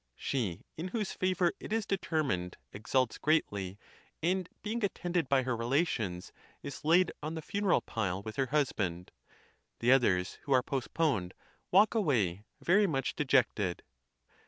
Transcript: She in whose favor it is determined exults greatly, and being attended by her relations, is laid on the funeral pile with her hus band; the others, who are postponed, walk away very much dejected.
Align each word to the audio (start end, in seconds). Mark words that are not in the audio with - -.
She 0.15 0.63
in 0.77 0.87
whose 0.87 1.11
favor 1.11 1.53
it 1.59 1.71
is 1.71 1.85
determined 1.85 2.57
exults 2.73 3.19
greatly, 3.19 3.77
and 4.23 4.49
being 4.63 4.83
attended 4.83 5.29
by 5.29 5.43
her 5.43 5.55
relations, 5.55 6.33
is 6.63 6.83
laid 6.83 7.11
on 7.21 7.35
the 7.35 7.41
funeral 7.43 7.81
pile 7.81 8.23
with 8.23 8.35
her 8.37 8.47
hus 8.47 8.71
band; 8.71 9.11
the 9.77 9.91
others, 9.91 10.39
who 10.41 10.53
are 10.53 10.63
postponed, 10.63 11.35
walk 11.69 11.93
away 11.93 12.45
very 12.61 12.87
much 12.87 13.15
dejected. 13.15 13.83